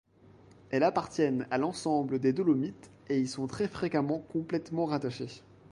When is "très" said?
3.45-3.67